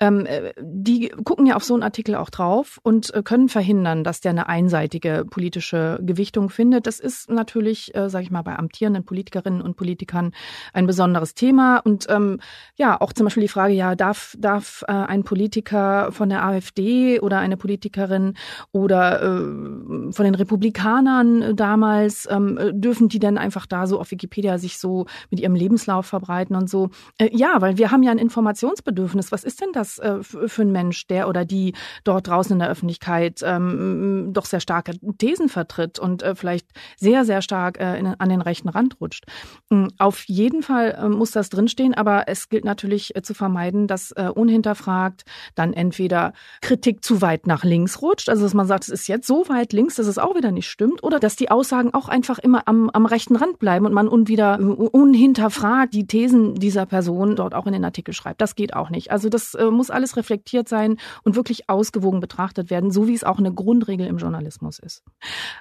[0.00, 4.04] ähm, äh, die gucken ja auf so einen Artikel auch drauf und äh, können verhindern,
[4.04, 6.86] dass der eine einseitige politische Gewichtung findet.
[6.86, 10.32] Das ist natürlich, äh, sage ich mal, bei amtierenden Politikerinnen und Politikern
[10.72, 11.78] ein besonderes Thema.
[11.78, 12.40] Und ähm,
[12.76, 17.20] ja, auch zum Beispiel die Frage, ja, darf, darf äh, ein Politiker von der AfD
[17.20, 18.34] oder eine Politikerin
[18.72, 24.58] oder äh, von den Republikanern damals, ähm, dürfen die denn einfach da so auf Wikipedia
[24.58, 26.90] sich so mit ihrem Lebenslauf verbreiten und so?
[27.18, 29.30] Äh, ja, weil weil wir haben ja ein Informationsbedürfnis.
[29.30, 32.70] Was ist denn das äh, für ein Mensch, der oder die dort draußen in der
[32.70, 38.06] Öffentlichkeit ähm, doch sehr starke Thesen vertritt und äh, vielleicht sehr, sehr stark äh, in,
[38.06, 39.26] an den rechten Rand rutscht?
[39.70, 43.86] Ähm, auf jeden Fall äh, muss das drinstehen, aber es gilt natürlich äh, zu vermeiden,
[43.86, 48.84] dass äh, unhinterfragt dann entweder Kritik zu weit nach links rutscht, also dass man sagt,
[48.84, 51.50] es ist jetzt so weit links, dass es auch wieder nicht stimmt, oder dass die
[51.50, 56.54] Aussagen auch einfach immer am, am rechten Rand bleiben und man unwieder unhinterfragt die Thesen
[56.54, 58.40] dieser Person dort auch in den Artikel schreibt.
[58.40, 59.10] Das geht auch nicht.
[59.10, 63.24] Also das äh, muss alles reflektiert sein und wirklich ausgewogen betrachtet werden, so wie es
[63.24, 65.02] auch eine Grundregel im Journalismus ist.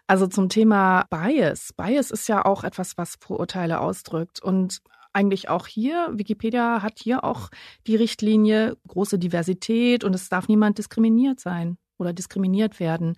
[0.08, 1.74] Also zum Thema Bias.
[1.76, 4.80] Bias ist ja auch etwas, was Vorurteile ausdrückt und
[5.14, 6.10] eigentlich auch hier.
[6.14, 7.50] Wikipedia hat hier auch
[7.88, 13.16] die Richtlinie große Diversität und es darf niemand diskriminiert sein oder diskriminiert werden.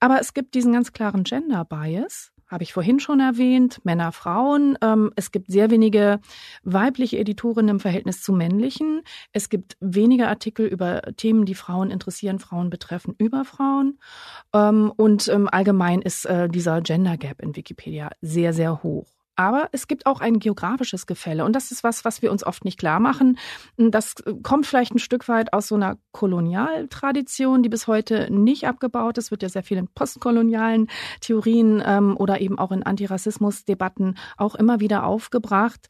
[0.00, 4.76] Aber es gibt diesen ganz klaren Gender Bias habe ich vorhin schon erwähnt, Männer, Frauen.
[4.82, 6.20] Ähm, es gibt sehr wenige
[6.62, 9.02] weibliche Editorinnen im Verhältnis zu männlichen.
[9.32, 13.98] Es gibt weniger Artikel über Themen, die Frauen interessieren, Frauen betreffen, über Frauen.
[14.52, 19.21] Ähm, und ähm, allgemein ist äh, dieser Gender Gap in Wikipedia sehr, sehr hoch.
[19.42, 21.44] Aber es gibt auch ein geografisches Gefälle.
[21.44, 23.38] Und das ist was, was wir uns oft nicht klar machen.
[23.76, 29.18] Das kommt vielleicht ein Stück weit aus so einer Kolonialtradition, die bis heute nicht abgebaut
[29.18, 29.32] ist.
[29.32, 30.86] Wird ja sehr viel in postkolonialen
[31.20, 35.88] Theorien ähm, oder eben auch in Antirassismusdebatten auch immer wieder aufgebracht.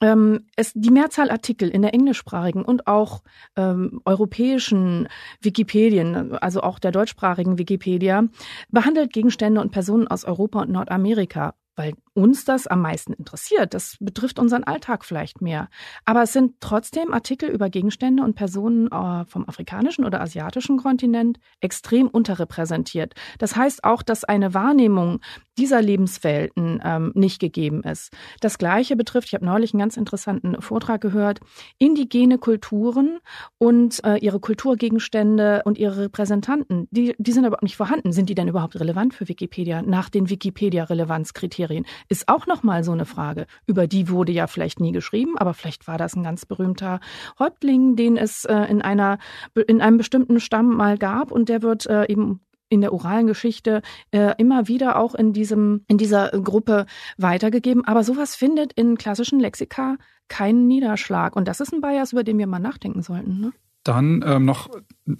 [0.00, 3.22] Ähm, es, die Mehrzahl Artikel in der englischsprachigen und auch
[3.56, 5.08] ähm, europäischen
[5.42, 8.24] Wikipedien, also auch der deutschsprachigen Wikipedia,
[8.70, 13.74] behandelt Gegenstände und Personen aus Europa und Nordamerika weil uns das am meisten interessiert.
[13.74, 15.68] Das betrifft unseren Alltag vielleicht mehr.
[16.04, 21.38] Aber es sind trotzdem Artikel über Gegenstände und Personen äh, vom afrikanischen oder asiatischen Kontinent
[21.60, 23.14] extrem unterrepräsentiert.
[23.38, 25.20] Das heißt auch, dass eine Wahrnehmung
[25.58, 28.12] dieser Lebenswelten ähm, nicht gegeben ist.
[28.40, 31.40] Das Gleiche betrifft, ich habe neulich einen ganz interessanten Vortrag gehört,
[31.78, 33.18] indigene Kulturen
[33.58, 36.88] und äh, ihre Kulturgegenstände und ihre Repräsentanten.
[36.90, 38.12] Die, die sind aber nicht vorhanden.
[38.12, 41.86] Sind die denn überhaupt relevant für Wikipedia nach den Wikipedia-Relevanzkriterien?
[42.08, 43.46] Ist auch nochmal so eine Frage.
[43.66, 47.00] Über die wurde ja vielleicht nie geschrieben, aber vielleicht war das ein ganz berühmter
[47.38, 49.18] Häuptling, den es äh, in einer,
[49.66, 53.82] in einem bestimmten Stamm mal gab und der wird äh, eben in der oralen Geschichte
[54.10, 56.86] äh, immer wieder auch in diesem in dieser Gruppe
[57.16, 57.84] weitergegeben.
[57.84, 59.96] Aber sowas findet in klassischen Lexika
[60.28, 63.40] keinen Niederschlag und das ist ein Bias, über den wir mal nachdenken sollten.
[63.40, 63.52] Ne?
[63.84, 64.70] Dann ähm, noch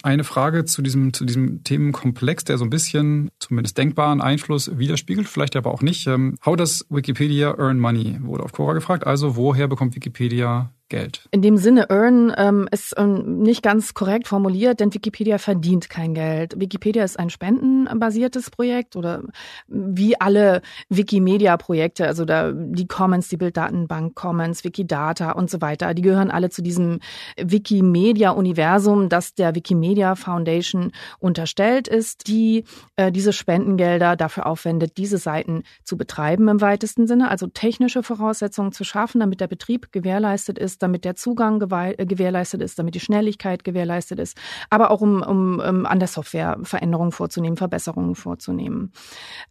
[0.02, 5.28] eine Frage zu diesem, zu diesem Themenkomplex, der so ein bisschen zumindest denkbaren Einfluss widerspiegelt,
[5.28, 6.06] vielleicht aber auch nicht.
[6.06, 8.18] Ähm, how does Wikipedia earn money?
[8.22, 9.06] Wurde auf Cora gefragt.
[9.06, 11.26] Also, woher bekommt Wikipedia Geld.
[11.30, 16.12] In dem Sinne, earn ähm, ist ähm, nicht ganz korrekt formuliert, denn Wikipedia verdient kein
[16.12, 16.60] Geld.
[16.60, 19.22] Wikipedia ist ein spendenbasiertes Projekt oder
[19.66, 26.02] wie alle Wikimedia-Projekte, also da die Commons, die Bilddatenbank Commons, Wikidata und so weiter, die
[26.02, 27.00] gehören alle zu diesem
[27.38, 32.64] Wikimedia-Universum, das der Wikimedia Foundation unterstellt ist, die
[32.96, 38.72] äh, diese Spendengelder dafür aufwendet, diese Seiten zu betreiben im weitesten Sinne, also technische Voraussetzungen
[38.72, 42.94] zu schaffen, damit der Betrieb gewährleistet ist ist, damit der Zugang äh, gewährleistet ist, damit
[42.94, 44.36] die Schnelligkeit gewährleistet ist,
[44.70, 48.92] aber auch um, um, um an der Software Veränderungen vorzunehmen, Verbesserungen vorzunehmen.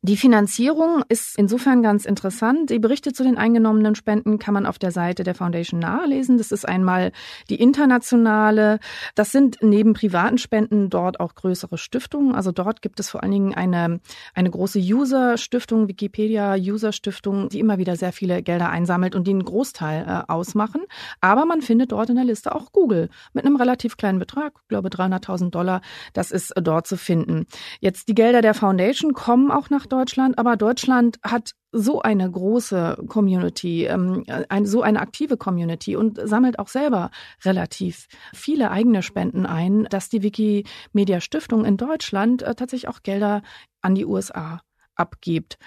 [0.01, 2.69] Die Finanzierung ist insofern ganz interessant.
[2.69, 6.37] Die Berichte zu den eingenommenen Spenden kann man auf der Seite der Foundation nachlesen.
[6.37, 7.11] Das ist einmal
[7.49, 8.79] die internationale.
[9.15, 12.35] Das sind neben privaten Spenden dort auch größere Stiftungen.
[12.35, 14.01] Also dort gibt es vor allen Dingen eine,
[14.33, 20.05] eine große User-Stiftung, Wikipedia-User-Stiftung, die immer wieder sehr viele Gelder einsammelt und die einen Großteil
[20.07, 20.81] äh, ausmachen.
[21.21, 24.89] Aber man findet dort in der Liste auch Google mit einem relativ kleinen Betrag, glaube
[24.89, 25.81] 300.000 Dollar.
[26.13, 27.45] Das ist äh, dort zu finden.
[27.79, 33.03] Jetzt die Gelder der Foundation kommen auch nach Deutschland, aber Deutschland hat so eine große
[33.07, 34.23] Community, ähm,
[34.63, 37.09] so eine aktive Community und sammelt auch selber
[37.43, 43.41] relativ viele eigene Spenden ein, dass die Wikimedia Stiftung in Deutschland äh, tatsächlich auch Gelder
[43.81, 44.61] an die USA
[44.95, 45.57] abgibt.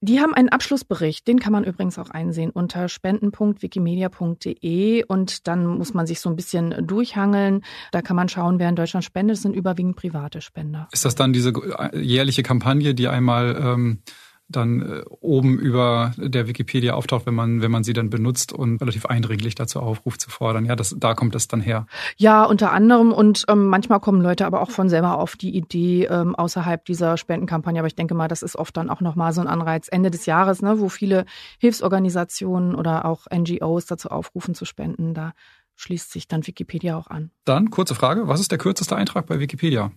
[0.00, 5.94] Die haben einen Abschlussbericht, den kann man übrigens auch einsehen unter spenden.wikimedia.de und dann muss
[5.94, 7.62] man sich so ein bisschen durchhangeln.
[7.92, 9.36] Da kann man schauen, wer in Deutschland spendet.
[9.36, 10.88] Das sind überwiegend private Spender.
[10.92, 11.52] Ist das dann diese
[11.94, 13.98] jährliche Kampagne, die einmal ähm
[14.48, 18.80] dann äh, oben über der Wikipedia auftaucht, wenn man, wenn man sie dann benutzt und
[18.80, 20.64] relativ eindringlich dazu aufruft zu fordern.
[20.66, 21.86] Ja, das, da kommt das dann her.
[22.16, 26.04] Ja, unter anderem und ähm, manchmal kommen Leute aber auch von selber auf die Idee
[26.04, 27.80] ähm, außerhalb dieser Spendenkampagne.
[27.80, 30.26] Aber ich denke mal, das ist oft dann auch nochmal so ein Anreiz Ende des
[30.26, 31.24] Jahres, ne, wo viele
[31.58, 35.14] Hilfsorganisationen oder auch NGOs dazu aufrufen zu spenden.
[35.14, 35.32] Da
[35.74, 37.30] schließt sich dann Wikipedia auch an.
[37.44, 39.90] Dann kurze Frage, was ist der kürzeste Eintrag bei Wikipedia?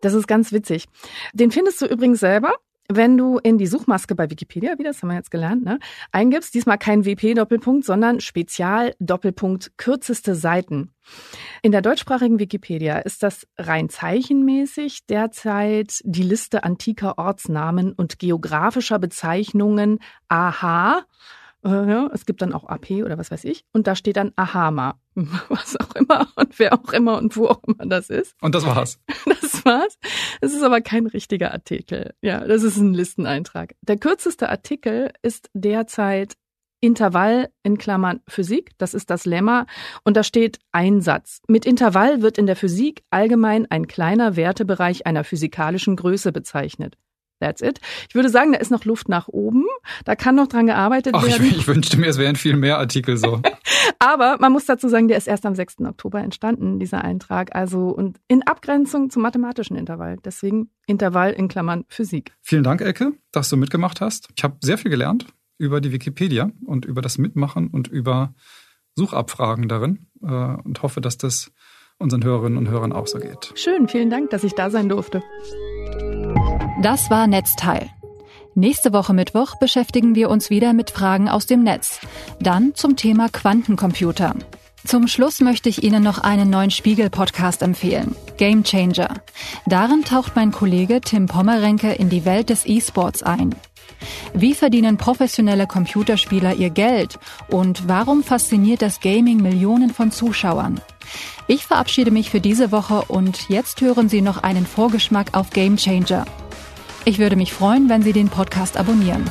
[0.00, 0.86] Das ist ganz witzig.
[1.32, 2.52] Den findest du übrigens selber
[2.88, 5.78] wenn du in die Suchmaske bei Wikipedia, wie das haben wir jetzt gelernt, ne,
[6.12, 10.92] eingibst, diesmal kein WP-Doppelpunkt, sondern Spezial-Doppelpunkt kürzeste Seiten.
[11.62, 18.98] In der deutschsprachigen Wikipedia ist das rein zeichenmäßig derzeit die Liste antiker Ortsnamen und geografischer
[18.98, 21.04] Bezeichnungen AH
[21.64, 23.64] äh, es gibt dann auch AP oder was weiß ich.
[23.72, 25.00] Und da steht dann Ahama.
[25.48, 28.34] Was auch immer und wer auch immer und wo auch immer das ist.
[28.40, 29.00] Und das war's.
[29.26, 29.98] Das war's.
[30.40, 32.14] Es ist aber kein richtiger Artikel.
[32.22, 33.74] Ja, das ist ein Listeneintrag.
[33.82, 36.34] Der kürzeste Artikel ist derzeit
[36.84, 38.72] Intervall in Klammern Physik.
[38.76, 39.66] Das ist das Lemma.
[40.04, 41.40] Und da steht Einsatz.
[41.48, 46.96] Mit Intervall wird in der Physik allgemein ein kleiner Wertebereich einer physikalischen Größe bezeichnet.
[47.40, 47.80] That's it.
[48.08, 49.64] Ich würde sagen, da ist noch Luft nach oben.
[50.04, 51.44] Da kann noch dran gearbeitet Ach, werden.
[51.46, 53.42] Ich, ich wünschte mir, es wären viel mehr Artikel so.
[53.98, 55.80] Aber man muss dazu sagen, der ist erst am 6.
[55.80, 57.54] Oktober entstanden, dieser Eintrag.
[57.54, 60.16] Also und in Abgrenzung zum mathematischen Intervall.
[60.24, 62.32] Deswegen Intervall in Klammern Physik.
[62.40, 64.28] Vielen Dank, Elke, dass du mitgemacht hast.
[64.36, 65.26] Ich habe sehr viel gelernt
[65.58, 68.34] über die Wikipedia und über das Mitmachen und über
[68.96, 71.52] Suchabfragen darin äh, und hoffe, dass das
[71.98, 73.52] unseren Hörerinnen und Hörern auch so geht.
[73.54, 75.22] Schön, vielen Dank, dass ich da sein durfte.
[76.82, 77.88] Das war Netzteil.
[78.56, 82.00] Nächste Woche Mittwoch beschäftigen wir uns wieder mit Fragen aus dem Netz.
[82.40, 84.34] Dann zum Thema Quantencomputer.
[84.84, 88.16] Zum Schluss möchte ich Ihnen noch einen neuen Spiegel-Podcast empfehlen.
[88.36, 89.08] Game Changer.
[89.66, 93.54] Darin taucht mein Kollege Tim Pommerenke in die Welt des E-Sports ein.
[94.34, 97.18] Wie verdienen professionelle Computerspieler ihr Geld?
[97.48, 100.80] Und warum fasziniert das Gaming Millionen von Zuschauern?
[101.46, 105.76] Ich verabschiede mich für diese Woche und jetzt hören Sie noch einen Vorgeschmack auf Game
[105.76, 106.24] Changer.
[107.06, 109.30] Ich würde mich freuen, wenn Sie den Podcast abonnieren.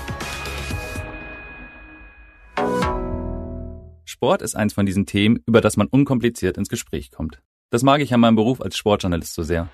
[4.05, 7.41] Sport ist eins von diesen Themen, über das man unkompliziert ins Gespräch kommt.
[7.71, 9.69] Das mag ich an meinem Beruf als Sportjournalist so sehr.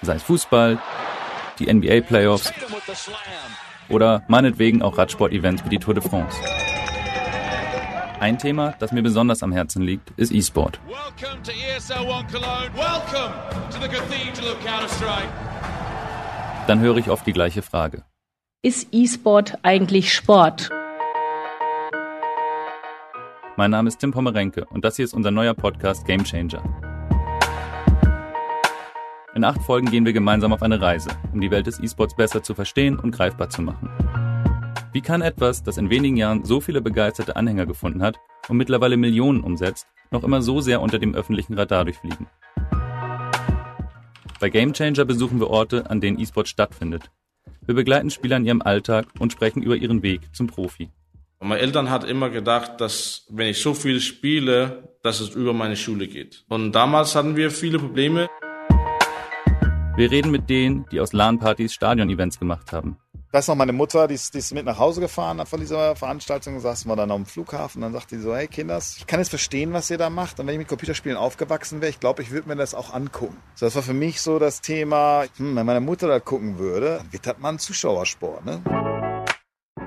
[0.00, 0.80] Sei es Fußball,
[1.58, 2.50] die NBA-Playoffs
[3.90, 6.38] oder meinetwegen auch Radsport-Events wie die Tour de France.
[8.20, 10.80] Ein Thema, das mir besonders am Herzen liegt, ist E-Sport.
[16.66, 18.04] Dann höre ich oft die gleiche Frage.
[18.62, 20.70] Ist E-Sport eigentlich Sport?
[23.56, 26.62] Mein Name ist Tim Pommerenke und das hier ist unser neuer Podcast Game Changer.
[29.34, 32.42] In acht Folgen gehen wir gemeinsam auf eine Reise, um die Welt des E-Sports besser
[32.42, 33.90] zu verstehen und greifbar zu machen.
[34.92, 38.16] Wie kann etwas, das in wenigen Jahren so viele begeisterte Anhänger gefunden hat
[38.48, 42.26] und mittlerweile Millionen umsetzt, noch immer so sehr unter dem öffentlichen Radar durchfliegen?
[44.40, 47.10] Bei Gamechanger besuchen wir Orte, an denen E-Sport stattfindet.
[47.66, 50.90] Wir begleiten Spieler in ihrem Alltag und sprechen über ihren Weg zum Profi.
[51.40, 55.76] Meine Eltern hatten immer gedacht, dass wenn ich so viel spiele, dass es über meine
[55.76, 56.44] Schule geht.
[56.48, 58.28] Und damals hatten wir viele Probleme.
[59.96, 62.96] Wir reden mit denen, die aus LAN-Partys Stadion-Events gemacht haben.
[63.34, 65.96] Ich weiß noch, meine Mutter, die ist, die ist mit nach Hause gefahren von dieser
[65.96, 69.30] Veranstaltung, saßen wir dann am Flughafen, dann sagte sie so, hey Kinders, ich kann jetzt
[69.30, 72.30] verstehen, was ihr da macht und wenn ich mit Computerspielen aufgewachsen wäre, ich glaube, ich
[72.30, 73.36] würde mir das auch angucken.
[73.56, 76.98] So, das war für mich so das Thema, hm, wenn meine Mutter das gucken würde,
[76.98, 78.62] dann wird das mal ein Zuschauersport, ne?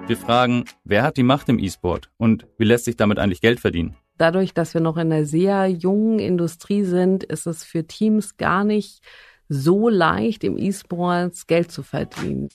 [0.07, 3.61] Wir fragen, wer hat die Macht im E-Sport und wie lässt sich damit eigentlich Geld
[3.61, 3.95] verdienen?
[4.17, 8.65] Dadurch, dass wir noch in einer sehr jungen Industrie sind, ist es für Teams gar
[8.65, 9.05] nicht
[9.47, 12.49] so leicht, im E-Sports Geld zu verdienen.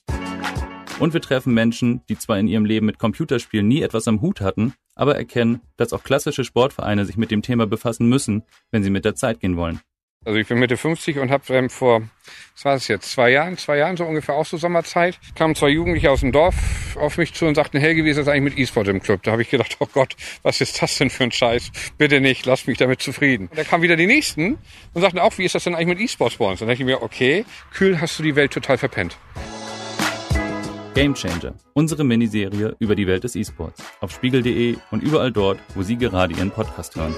[0.98, 4.40] Und wir treffen Menschen, die zwar in ihrem Leben mit Computerspielen nie etwas am Hut
[4.40, 8.90] hatten, aber erkennen, dass auch klassische Sportvereine sich mit dem Thema befassen müssen, wenn sie
[8.90, 9.80] mit der Zeit gehen wollen.
[10.24, 12.02] Also ich bin Mitte 50 und habe ähm, vor,
[12.54, 15.70] was war es jetzt, zwei Jahren, zwei Jahren so ungefähr auch so Sommerzeit, kamen zwei
[15.70, 16.54] Jugendliche aus dem Dorf
[16.96, 19.24] auf mich zu und sagten, Helge, wie ist das eigentlich mit E-Sport im Club?
[19.24, 21.72] Da habe ich gedacht, oh Gott, was ist das denn für ein Scheiß?
[21.98, 23.48] Bitte nicht, lass mich damit zufrieden.
[23.48, 24.58] Und da kamen wieder die Nächsten
[24.92, 26.60] und sagten auch, wie ist das denn eigentlich mit E-Sports bei uns?
[26.60, 29.16] Dann dachte ich mir, okay, kühl hast du die Welt total verpennt.
[30.94, 33.82] Game Changer, unsere Miniserie über die Welt des E-Sports.
[34.00, 37.14] Auf spiegel.de und überall dort, wo Sie gerade Ihren Podcast hören.